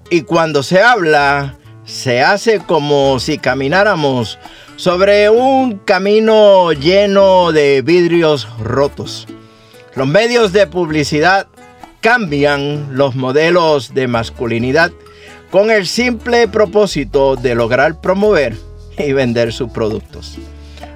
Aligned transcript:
y 0.09 0.21
cuando 0.23 0.63
se 0.63 0.81
habla 0.81 1.55
se 1.85 2.21
hace 2.21 2.59
como 2.59 3.19
si 3.19 3.37
camináramos 3.37 4.37
sobre 4.75 5.29
un 5.29 5.77
camino 5.79 6.71
lleno 6.71 7.51
de 7.51 7.81
vidrios 7.81 8.47
rotos. 8.59 9.27
Los 9.95 10.07
medios 10.07 10.53
de 10.53 10.67
publicidad 10.67 11.47
cambian 12.01 12.95
los 12.95 13.15
modelos 13.15 13.93
de 13.93 14.07
masculinidad 14.07 14.91
con 15.51 15.71
el 15.71 15.87
simple 15.87 16.47
propósito 16.47 17.35
de 17.35 17.55
lograr 17.55 17.99
promover 17.99 18.55
y 18.97 19.11
vender 19.13 19.51
sus 19.51 19.71
productos. 19.71 20.37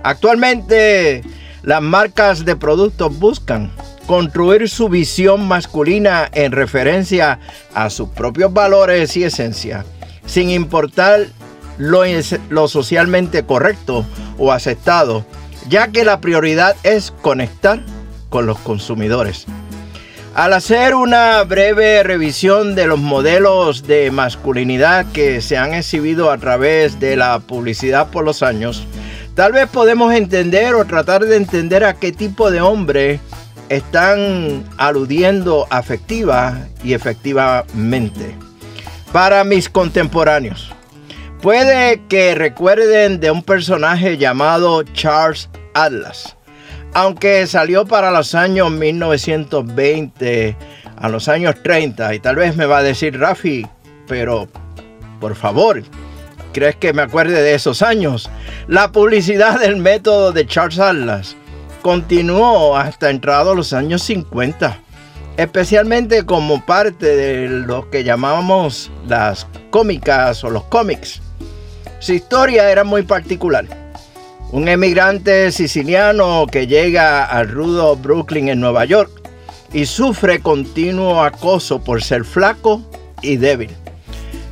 Actualmente 0.03 1.23
las 1.63 1.81
marcas 1.81 2.45
de 2.45 2.55
productos 2.55 3.17
buscan 3.19 3.71
construir 4.05 4.69
su 4.69 4.89
visión 4.89 5.47
masculina 5.47 6.29
en 6.33 6.51
referencia 6.51 7.39
a 7.73 7.89
sus 7.89 8.09
propios 8.09 8.53
valores 8.53 9.15
y 9.17 9.23
esencia, 9.23 9.85
sin 10.25 10.49
importar 10.49 11.27
lo, 11.77 12.03
lo, 12.49 12.67
socialmente 12.67 13.43
correcto 13.43 14.05
o 14.37 14.51
aceptado, 14.51 15.25
ya 15.69 15.87
que 15.87 16.05
la 16.05 16.21
prioridad 16.21 16.75
es 16.83 17.11
conectar 17.21 17.81
con 18.29 18.45
los 18.45 18.59
consumidores. 18.59 19.45
Al 20.35 20.53
hacer 20.53 20.95
una 20.95 21.43
breve 21.43 22.01
revisión 22.01 22.73
de 22.73 22.87
los 22.87 22.97
modelos 22.97 23.85
de 23.85 24.09
masculinidad 24.09 25.05
que 25.11 25.41
se 25.41 25.57
han 25.57 25.75
exhibido 25.75 26.31
a 26.31 26.39
través 26.39 26.99
de 26.99 27.15
la 27.15 27.37
publicidad 27.39 28.09
por 28.09 28.25
los 28.25 28.41
años, 28.41 28.87
tal 29.35 29.51
vez 29.51 29.67
podemos 29.67 30.11
entender 30.11 30.73
o 30.73 30.85
tratar 30.85 31.23
de 31.25 31.35
entender 31.35 31.83
a 31.83 31.93
qué 31.93 32.11
tipo 32.11 32.49
de 32.49 32.61
hombre 32.61 33.19
están 33.69 34.63
aludiendo 34.77 35.67
afectiva 35.69 36.67
y 36.83 36.93
efectivamente. 36.93 38.35
Para 39.11 39.43
mis 39.43 39.69
contemporáneos, 39.69 40.71
puede 41.41 42.01
que 42.07 42.35
recuerden 42.35 43.19
de 43.19 43.31
un 43.31 43.43
personaje 43.43 44.17
llamado 44.17 44.83
Charles 44.83 45.49
Atlas 45.73 46.35
aunque 46.93 47.47
salió 47.47 47.85
para 47.85 48.11
los 48.11 48.35
años 48.35 48.69
1920, 48.71 50.55
a 50.95 51.09
los 51.09 51.27
años 51.27 51.55
30, 51.63 52.13
y 52.13 52.19
tal 52.19 52.35
vez 52.35 52.55
me 52.55 52.67
va 52.67 52.77
a 52.79 52.83
decir 52.83 53.19
Rafi, 53.19 53.65
pero 54.07 54.47
por 55.19 55.35
favor, 55.35 55.83
¿crees 56.53 56.75
que 56.75 56.93
me 56.93 57.01
acuerde 57.01 57.41
de 57.41 57.55
esos 57.55 57.81
años? 57.81 58.29
La 58.67 58.91
publicidad 58.91 59.59
del 59.59 59.77
método 59.77 60.31
de 60.31 60.45
Charles 60.45 60.79
Atlas 60.79 61.35
continuó 61.83 62.75
hasta 62.75 63.11
entrado 63.11 63.53
los 63.53 63.73
años 63.73 64.01
50, 64.01 64.79
especialmente 65.37 66.25
como 66.25 66.65
parte 66.65 67.15
de 67.15 67.47
lo 67.47 67.91
que 67.91 68.03
llamábamos 68.03 68.89
las 69.07 69.45
cómicas 69.69 70.43
o 70.43 70.49
los 70.49 70.63
cómics. 70.63 71.21
Su 71.99 72.13
historia 72.13 72.71
era 72.71 72.83
muy 72.83 73.03
particular 73.03 73.83
un 74.53 74.67
emigrante 74.67 75.51
siciliano 75.51 76.45
que 76.45 76.67
llega 76.67 77.25
al 77.25 77.49
rudo 77.49 77.95
Brooklyn 77.95 78.49
en 78.49 78.59
Nueva 78.59 78.85
York 78.85 79.09
y 79.73 79.87
sufre 79.87 80.41
continuo 80.41 81.23
acoso 81.23 81.83
por 81.83 82.03
ser 82.03 82.23
flaco 82.23 82.83
y 83.23 83.37
débil. 83.37 83.71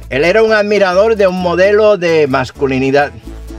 Él 0.09 0.25
era 0.25 0.41
un 0.41 0.53
admirador 0.53 1.15
de 1.15 1.27
un 1.27 1.39
modelo 1.39 1.97
de 1.97 2.25
masculinidad, 2.25 3.11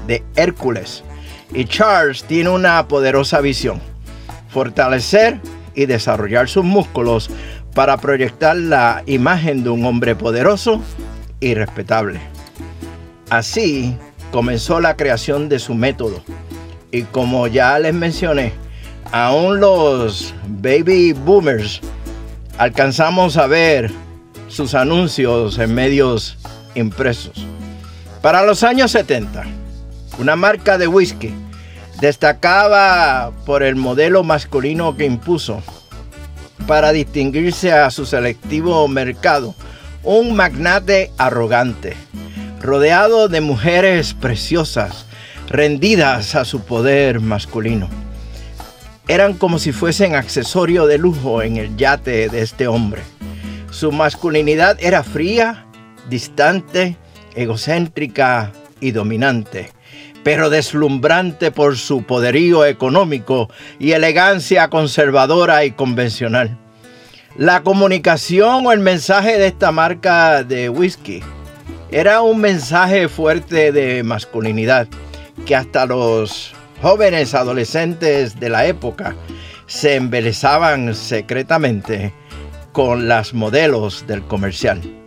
de 0.08 0.24
Hércules, 0.34 1.04
y 1.54 1.64
Charles 1.64 2.24
tiene 2.24 2.50
una 2.50 2.86
poderosa 2.88 3.40
visión, 3.40 3.80
fortalecer 4.48 5.40
y 5.74 5.86
desarrollar 5.86 6.48
sus 6.48 6.64
músculos 6.64 7.30
para 7.74 7.96
proyectar 7.96 8.56
la 8.56 9.02
imagen 9.06 9.64
de 9.64 9.70
un 9.70 9.84
hombre 9.84 10.14
poderoso 10.14 10.80
y 11.40 11.54
respetable. 11.54 12.20
Así, 13.30 13.96
comenzó 14.30 14.80
la 14.80 14.96
creación 14.96 15.48
de 15.48 15.58
su 15.58 15.74
método. 15.74 16.22
Y 16.90 17.02
como 17.02 17.46
ya 17.46 17.78
les 17.78 17.94
mencioné, 17.94 18.52
aún 19.10 19.60
los 19.60 20.34
baby 20.46 21.12
boomers 21.12 21.80
alcanzamos 22.58 23.36
a 23.36 23.46
ver 23.46 23.90
sus 24.48 24.74
anuncios 24.74 25.58
en 25.58 25.74
medios 25.74 26.36
impresos. 26.74 27.46
Para 28.20 28.44
los 28.44 28.62
años 28.62 28.90
70, 28.90 29.44
una 30.22 30.36
marca 30.36 30.78
de 30.78 30.86
whisky 30.86 31.34
destacaba 32.00 33.32
por 33.44 33.64
el 33.64 33.74
modelo 33.74 34.22
masculino 34.22 34.96
que 34.96 35.04
impuso 35.04 35.60
para 36.68 36.92
distinguirse 36.92 37.72
a 37.72 37.90
su 37.90 38.06
selectivo 38.06 38.86
mercado, 38.86 39.56
un 40.04 40.36
magnate 40.36 41.10
arrogante 41.18 41.96
rodeado 42.60 43.26
de 43.26 43.40
mujeres 43.40 44.14
preciosas, 44.14 45.06
rendidas 45.48 46.36
a 46.36 46.44
su 46.44 46.60
poder 46.60 47.18
masculino. 47.18 47.90
Eran 49.08 49.34
como 49.34 49.58
si 49.58 49.72
fuesen 49.72 50.14
accesorio 50.14 50.86
de 50.86 50.98
lujo 50.98 51.42
en 51.42 51.56
el 51.56 51.76
yate 51.76 52.28
de 52.28 52.42
este 52.42 52.68
hombre. 52.68 53.02
Su 53.72 53.90
masculinidad 53.90 54.76
era 54.80 55.02
fría, 55.02 55.66
distante, 56.08 56.96
egocéntrica 57.34 58.52
y 58.80 58.92
dominante, 58.92 59.72
pero 60.22 60.50
deslumbrante 60.50 61.50
por 61.50 61.76
su 61.76 62.04
poderío 62.04 62.64
económico 62.64 63.50
y 63.78 63.92
elegancia 63.92 64.68
conservadora 64.68 65.64
y 65.64 65.72
convencional. 65.72 66.58
La 67.36 67.62
comunicación 67.62 68.66
o 68.66 68.72
el 68.72 68.80
mensaje 68.80 69.38
de 69.38 69.46
esta 69.46 69.72
marca 69.72 70.44
de 70.44 70.68
whisky 70.68 71.22
era 71.90 72.22
un 72.22 72.40
mensaje 72.40 73.08
fuerte 73.08 73.72
de 73.72 74.02
masculinidad 74.02 74.86
que 75.46 75.56
hasta 75.56 75.86
los 75.86 76.54
jóvenes 76.80 77.34
adolescentes 77.34 78.38
de 78.38 78.48
la 78.50 78.66
época 78.66 79.14
se 79.66 79.94
embelezaban 79.94 80.94
secretamente 80.94 82.12
con 82.72 83.08
las 83.08 83.32
modelos 83.34 84.06
del 84.06 84.22
comercial. 84.22 85.01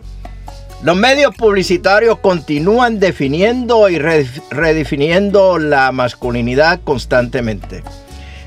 Los 0.82 0.96
medios 0.96 1.34
publicitarios 1.34 2.18
continúan 2.18 3.00
definiendo 3.00 3.88
y 3.88 3.98
redefiniendo 3.98 5.58
la 5.58 5.90
masculinidad 5.92 6.80
constantemente. 6.84 7.82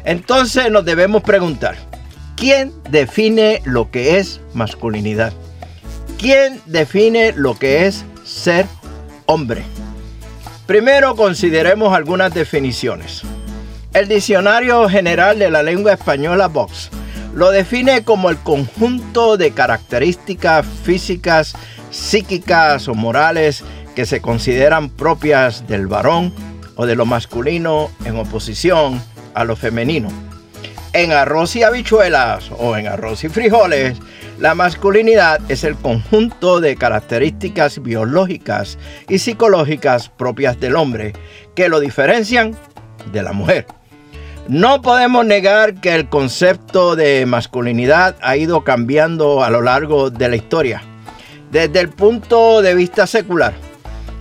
Entonces 0.05 0.71
nos 0.71 0.85
debemos 0.85 1.23
preguntar, 1.23 1.75
¿quién 2.35 2.71
define 2.89 3.61
lo 3.65 3.91
que 3.91 4.17
es 4.17 4.41
masculinidad? 4.53 5.33
¿Quién 6.17 6.61
define 6.65 7.33
lo 7.35 7.57
que 7.57 7.87
es 7.87 8.05
ser 8.23 8.67
hombre. 9.25 9.63
Primero 10.65 11.15
consideremos 11.15 11.93
algunas 11.93 12.33
definiciones. 12.33 13.23
El 13.93 14.07
Diccionario 14.07 14.87
General 14.87 15.37
de 15.37 15.49
la 15.49 15.63
Lengua 15.63 15.93
Española 15.93 16.47
Vox 16.47 16.89
lo 17.33 17.51
define 17.51 18.03
como 18.03 18.29
el 18.29 18.37
conjunto 18.37 19.37
de 19.37 19.51
características 19.51 20.65
físicas, 20.83 21.53
psíquicas 21.91 22.87
o 22.87 22.95
morales 22.95 23.63
que 23.95 24.05
se 24.05 24.21
consideran 24.21 24.89
propias 24.89 25.67
del 25.67 25.87
varón 25.87 26.33
o 26.75 26.85
de 26.85 26.95
lo 26.95 27.05
masculino 27.05 27.91
en 28.05 28.17
oposición 28.17 29.01
a 29.33 29.43
lo 29.43 29.55
femenino. 29.55 30.09
En 30.93 31.11
arroz 31.11 31.55
y 31.55 31.63
habichuelas 31.63 32.49
o 32.57 32.75
en 32.75 32.87
arroz 32.87 33.23
y 33.23 33.29
frijoles, 33.29 33.97
la 34.39 34.55
masculinidad 34.55 35.39
es 35.49 35.63
el 35.63 35.75
conjunto 35.75 36.61
de 36.61 36.77
características 36.77 37.83
biológicas 37.83 38.77
y 39.07 39.19
psicológicas 39.19 40.09
propias 40.09 40.59
del 40.59 40.75
hombre 40.75 41.13
que 41.55 41.69
lo 41.69 41.79
diferencian 41.79 42.55
de 43.11 43.21
la 43.21 43.33
mujer. 43.33 43.67
No 44.47 44.81
podemos 44.81 45.25
negar 45.25 45.75
que 45.75 45.93
el 45.93 46.09
concepto 46.09 46.95
de 46.95 47.25
masculinidad 47.27 48.15
ha 48.21 48.35
ido 48.35 48.63
cambiando 48.63 49.43
a 49.43 49.49
lo 49.51 49.61
largo 49.61 50.09
de 50.09 50.27
la 50.27 50.37
historia. 50.37 50.81
Desde 51.51 51.79
el 51.79 51.89
punto 51.89 52.61
de 52.61 52.75
vista 52.75 53.07
secular, 53.07 53.53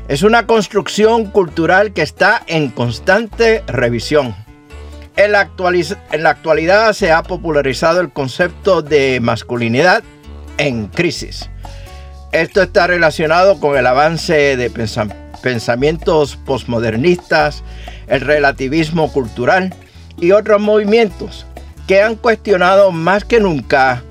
es 0.09 0.23
una 0.23 0.47
construcción 0.47 1.27
cultural 1.27 1.93
que 1.93 2.01
está 2.01 2.43
en 2.47 2.71
constante 2.71 3.63
revisión. 3.67 4.35
En 5.17 5.33
la, 5.33 5.41
actualidad 5.41 6.93
se 6.95 7.13
ha 7.13 7.23
popularizado 7.23 8.01
el 8.01 8.11
concepto 8.11 8.81
de 8.81 9.19
masculinidad 9.21 10.03
en 10.57 10.87
crisis. 10.87 11.51
Esto 12.33 12.63
está 12.63 12.87
relacionado 12.87 13.61
con 13.61 13.77
el 13.77 13.87
avance 13.87 14.57
de 14.57 14.71
pensamientos 15.43 16.37
postmodernistas, 16.37 17.63
el 18.07 18.21
relativismo 18.21 19.13
cultural, 19.13 19.75
y 20.21 20.33
otros 20.33 20.61
movimientos 20.61 21.47
que 21.87 22.03
han 22.03 22.17
cuestionado 22.17 22.91
más 22.93 23.25
que 23.25 23.41
nunca 23.41 24.03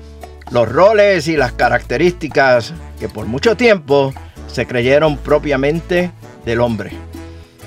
los 0.50 0.68
roles 0.68 1.28
y 1.28 1.36
las 1.36 1.52
características 1.52 2.72
que 2.98 3.08
por 3.08 3.26
mucho 3.26 3.56
tiempo 3.56 4.12
se 4.46 4.66
creyeron 4.66 5.16
propiamente 5.18 6.10
del 6.44 6.60
hombre. 6.60 6.92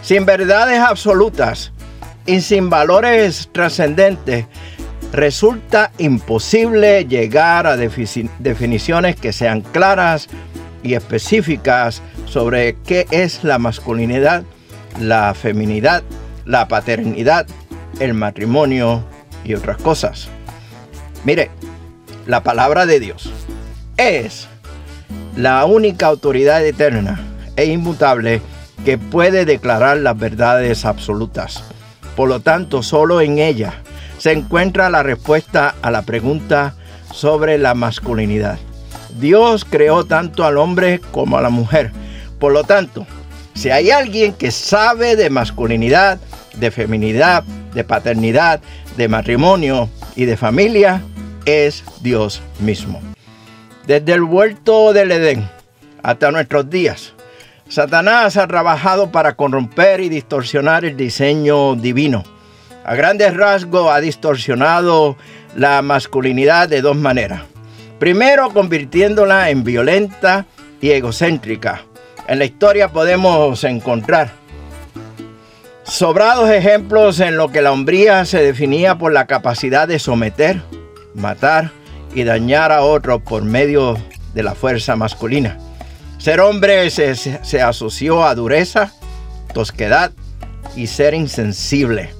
Sin 0.02 0.26
verdades 0.26 0.80
absolutas 0.80 1.72
y 2.26 2.42
sin 2.42 2.70
valores 2.70 3.50
trascendentes, 3.52 4.46
resulta 5.12 5.92
imposible 5.98 7.06
llegar 7.06 7.68
a 7.68 7.78
definiciones 7.78 9.16
que 9.16 9.34
sean 9.34 9.62
claras 9.62 10.28
y 10.84 10.94
específicas 10.94 12.02
sobre 12.26 12.78
qué 12.86 13.06
es 13.12 13.44
la 13.44 13.60
masculinidad, 13.60 14.44
la 15.00 15.34
feminidad, 15.34 16.04
la 16.46 16.68
paternidad, 16.68 17.46
el 18.00 18.14
matrimonio 18.14 19.04
y 19.44 19.54
otras 19.54 19.78
cosas. 19.78 20.30
Mire, 21.24 21.52
la 22.26 22.44
palabra 22.44 22.86
de 22.86 23.00
Dios 23.00 23.32
es 23.98 24.48
la 25.36 25.66
única 25.66 26.08
autoridad 26.08 26.66
eterna 26.66 27.20
e 27.56 27.66
inmutable 27.66 28.42
que 28.86 28.98
puede 28.98 29.46
declarar 29.46 29.98
las 29.98 30.18
verdades 30.18 30.86
absolutas. 30.86 31.64
Por 32.16 32.30
lo 32.30 32.40
tanto, 32.40 32.84
solo 32.84 33.22
en 33.22 33.40
ella 33.40 33.74
se 34.18 34.32
encuentra 34.32 34.90
la 34.90 35.04
respuesta 35.04 35.76
a 35.82 35.92
la 35.92 36.02
pregunta 36.02 36.76
sobre 37.14 37.58
la 37.58 37.74
masculinidad. 37.74 38.58
Dios 39.20 39.66
creó 39.66 40.06
tanto 40.06 40.46
al 40.46 40.58
hombre 40.58 41.00
como 41.12 41.38
a 41.38 41.42
la 41.42 41.50
mujer. 41.50 41.92
Por 42.40 42.54
lo 42.54 42.64
tanto, 42.64 43.06
si 43.54 43.70
hay 43.70 43.92
alguien 43.92 44.34
que 44.34 44.52
sabe 44.52 45.16
de 45.16 45.30
masculinidad, 45.30 46.20
de 46.56 46.72
feminidad, 46.72 47.44
de 47.74 47.84
paternidad, 47.84 48.62
de 48.98 49.08
matrimonio 49.08 49.90
y 50.16 50.26
de 50.26 50.38
familia 50.38 51.02
es 51.46 51.84
Dios 52.02 52.42
mismo. 52.60 53.02
Desde 53.88 54.14
el 54.14 54.24
huerto 54.24 54.94
del 54.94 55.12
Edén 55.12 55.50
hasta 56.04 56.32
nuestros 56.32 56.70
días, 56.70 57.14
Satanás 57.68 58.38
ha 58.38 58.48
trabajado 58.48 59.12
para 59.12 59.36
corromper 59.36 60.02
y 60.02 60.10
distorsionar 60.10 60.86
el 60.86 60.98
diseño 60.98 61.76
divino. 61.76 62.24
A 62.84 62.96
grandes 62.96 63.36
rasgos 63.36 63.92
ha 63.92 64.02
distorsionado 64.02 65.16
la 65.56 65.82
masculinidad 65.82 66.68
de 66.68 66.82
dos 66.82 66.96
maneras. 66.96 67.44
Primero, 68.00 68.50
convirtiéndola 68.50 69.50
en 69.50 69.64
violenta 69.64 70.46
y 70.82 70.92
egocéntrica. 70.92 71.84
En 72.28 72.40
la 72.40 72.46
historia 72.46 72.90
podemos 72.90 73.64
encontrar 73.64 74.42
Sobrados 75.92 76.50
ejemplos 76.50 77.20
en 77.20 77.36
lo 77.36 77.52
que 77.52 77.62
la 77.62 77.72
hombría 77.74 78.24
se 78.24 78.42
definía 78.42 78.98
por 78.98 79.12
la 79.12 79.28
capacidad 79.28 79.90
de 79.90 80.00
someter, 80.00 80.62
matar 81.14 81.72
y 82.14 82.24
dañar 82.24 82.72
a 82.72 82.82
otros 82.82 83.22
por 83.22 83.44
medio 83.44 83.98
de 84.34 84.44
la 84.44 84.56
fuerza 84.56 84.96
masculina. 84.96 85.58
Ser 86.18 86.40
hombre 86.40 86.90
se, 86.90 87.62
asoció 87.62 88.26
a 88.26 88.36
dureza, 88.36 88.92
tosquedad 89.54 90.12
y 90.76 90.88
ser 90.88 91.14
insensible. 91.14 92.14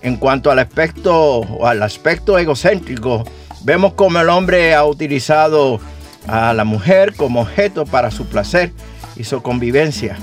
En 0.00 0.16
cuanto 0.16 0.50
al 0.50 0.58
aspecto 0.58 1.40
o 1.40 1.66
al 1.66 1.82
aspecto 1.82 2.38
egocéntrico, 2.38 3.24
vemos 3.62 3.92
como 3.92 4.18
el 4.18 4.28
hombre 4.28 4.74
ha 4.74 4.84
utilizado 4.84 5.80
a 6.26 6.52
la 6.54 6.64
mujer 6.64 7.14
como 7.14 7.42
objeto 7.42 7.84
para 7.84 8.10
su 8.10 8.26
placer 8.26 8.72
y 9.16 9.24
su 9.24 9.42
convivencia 9.42 10.16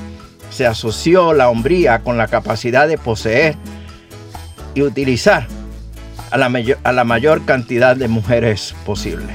se 0.49 0.65
asoció 0.65 1.33
la 1.33 1.49
hombría 1.49 1.99
con 1.99 2.17
la 2.17 2.27
capacidad 2.27 2.87
de 2.87 2.97
poseer 2.97 3.55
y 4.73 4.81
utilizar 4.81 5.47
a 6.31 6.37
la, 6.37 6.49
mayor, 6.49 6.77
a 6.83 6.91
la 6.91 7.03
mayor 7.03 7.45
cantidad 7.45 7.95
de 7.95 8.07
mujeres 8.07 8.75
posible. 8.85 9.33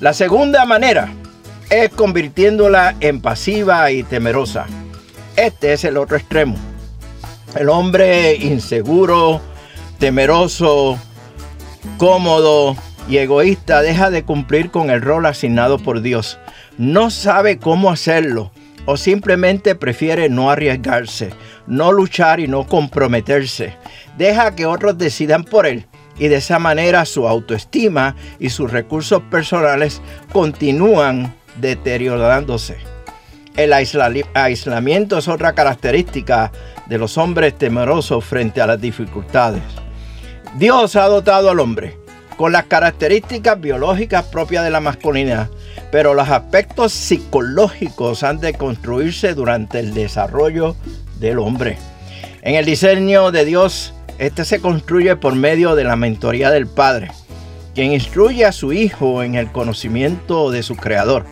La 0.00 0.12
segunda 0.12 0.64
manera 0.64 1.08
es 1.70 1.90
convirtiéndola 1.90 2.96
en 3.00 3.20
pasiva 3.20 3.90
y 3.90 4.02
temerosa. 4.02 4.66
Este 5.36 5.72
es 5.72 5.84
el 5.84 5.96
otro 5.96 6.16
extremo. 6.16 6.56
El 7.56 7.68
hombre 7.68 8.34
inseguro, 8.36 9.40
temeroso, 9.98 10.98
cómodo 11.96 12.76
y 13.08 13.18
egoísta 13.18 13.82
deja 13.82 14.10
de 14.10 14.24
cumplir 14.24 14.70
con 14.70 14.90
el 14.90 15.00
rol 15.00 15.26
asignado 15.26 15.78
por 15.78 16.02
Dios. 16.02 16.38
No 16.76 17.10
sabe 17.10 17.58
cómo 17.58 17.90
hacerlo 17.90 18.52
o 18.84 18.96
simplemente 18.96 19.74
prefiere 19.74 20.28
no 20.28 20.50
arriesgarse, 20.50 21.30
no 21.66 21.90
luchar 21.92 22.40
y 22.40 22.48
no 22.48 22.66
comprometerse. 22.66 23.74
Deja 24.18 24.54
que 24.54 24.66
otros 24.66 24.98
decidan 24.98 25.44
por 25.44 25.66
él 25.66 25.86
y 26.18 26.28
de 26.28 26.36
esa 26.36 26.58
manera 26.58 27.04
su 27.04 27.28
autoestima 27.28 28.16
y 28.38 28.50
sus 28.50 28.70
recursos 28.70 29.22
personales 29.30 30.00
continúan 30.32 31.34
deteriorándose. 31.60 32.76
El 33.56 33.72
aislamiento 33.72 35.18
es 35.18 35.28
otra 35.28 35.54
característica 35.54 36.52
de 36.86 36.98
los 36.98 37.16
hombres 37.16 37.56
temerosos 37.56 38.24
frente 38.24 38.60
a 38.60 38.66
las 38.66 38.80
dificultades. 38.80 39.62
Dios 40.58 40.96
ha 40.96 41.06
dotado 41.06 41.50
al 41.50 41.60
hombre 41.60 41.98
con 42.36 42.52
las 42.52 42.64
características 42.64 43.58
biológicas 43.60 44.24
propias 44.26 44.62
de 44.64 44.70
la 44.70 44.80
masculinidad, 44.80 45.48
pero 45.90 46.12
los 46.12 46.28
aspectos 46.28 46.92
psicológicos 46.92 48.22
han 48.22 48.40
de 48.40 48.52
construirse 48.52 49.34
durante 49.34 49.78
el 49.78 49.94
desarrollo 49.94 50.76
del 51.18 51.38
hombre. 51.38 51.78
En 52.42 52.54
el 52.54 52.66
diseño 52.66 53.32
de 53.32 53.44
Dios, 53.44 53.94
este 54.18 54.44
se 54.44 54.60
construye 54.60 55.16
por 55.16 55.34
medio 55.34 55.74
de 55.74 55.84
la 55.84 55.96
mentoría 55.96 56.50
del 56.50 56.66
Padre, 56.66 57.10
quien 57.74 57.92
instruye 57.92 58.46
a 58.46 58.52
su 58.52 58.72
Hijo 58.72 59.22
en 59.22 59.34
el 59.34 59.52
conocimiento 59.52 60.50
de 60.50 60.62
su 60.62 60.76
Creador. 60.76 61.26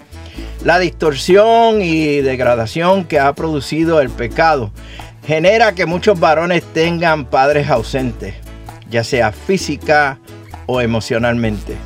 La 0.65 0.79
distorsión 0.79 1.81
y 1.81 2.21
degradación 2.21 3.05
que 3.05 3.19
ha 3.19 3.33
producido 3.35 4.01
el 4.01 4.11
pecado 4.11 4.71
genera 5.27 5.75
que 5.75 5.87
muchos 5.87 6.21
varones 6.21 6.63
tengan 6.75 7.25
padres 7.25 7.71
ausentes, 7.71 8.35
ya 8.91 9.05
sea 9.05 9.33
física 9.33 10.19
o 10.67 10.81
emocionalmente. 10.81 11.77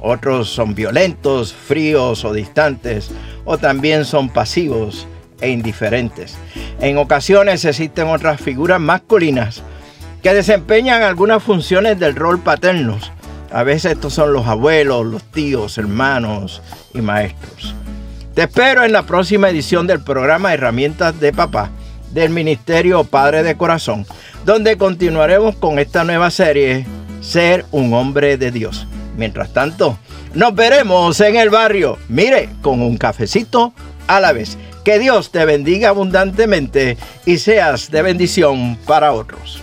Otros 0.00 0.48
son 0.48 0.74
violentos, 0.74 1.52
fríos 1.52 2.24
o 2.24 2.32
distantes, 2.32 3.10
o 3.44 3.58
también 3.58 4.04
son 4.04 4.28
pasivos 4.28 5.06
e 5.40 5.50
indiferentes. 5.50 6.36
En 6.80 6.96
ocasiones 6.96 7.64
existen 7.64 8.08
otras 8.08 8.40
figuras 8.40 8.80
masculinas 8.80 9.62
que 10.26 10.34
desempeñan 10.34 11.04
algunas 11.04 11.40
funciones 11.40 12.00
del 12.00 12.16
rol 12.16 12.40
paterno. 12.40 12.98
A 13.52 13.62
veces 13.62 13.92
estos 13.92 14.12
son 14.12 14.32
los 14.32 14.48
abuelos, 14.48 15.06
los 15.06 15.22
tíos, 15.22 15.78
hermanos 15.78 16.62
y 16.92 17.00
maestros. 17.00 17.76
Te 18.34 18.42
espero 18.42 18.82
en 18.82 18.90
la 18.90 19.04
próxima 19.04 19.50
edición 19.50 19.86
del 19.86 20.02
programa 20.02 20.52
Herramientas 20.52 21.20
de 21.20 21.32
Papá 21.32 21.70
del 22.12 22.30
Ministerio 22.30 23.04
Padre 23.04 23.44
de 23.44 23.56
Corazón, 23.56 24.04
donde 24.44 24.76
continuaremos 24.76 25.54
con 25.54 25.78
esta 25.78 26.02
nueva 26.02 26.32
serie, 26.32 26.84
Ser 27.20 27.64
un 27.70 27.94
hombre 27.94 28.36
de 28.36 28.50
Dios. 28.50 28.88
Mientras 29.16 29.52
tanto, 29.52 29.96
nos 30.34 30.56
veremos 30.56 31.20
en 31.20 31.36
el 31.36 31.50
barrio. 31.50 31.98
Mire, 32.08 32.48
con 32.62 32.82
un 32.82 32.96
cafecito 32.96 33.72
a 34.08 34.18
la 34.18 34.32
vez. 34.32 34.58
Que 34.84 34.98
Dios 34.98 35.30
te 35.30 35.44
bendiga 35.44 35.90
abundantemente 35.90 36.96
y 37.24 37.38
seas 37.38 37.92
de 37.92 38.02
bendición 38.02 38.76
para 38.86 39.12
otros. 39.12 39.62